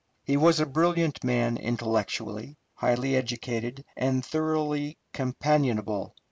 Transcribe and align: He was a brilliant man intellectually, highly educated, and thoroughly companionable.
He 0.23 0.35
was 0.35 0.59
a 0.59 0.65
brilliant 0.65 1.23
man 1.23 1.57
intellectually, 1.57 2.57
highly 2.73 3.15
educated, 3.15 3.85
and 3.95 4.25
thoroughly 4.25 4.97
companionable. 5.13 6.15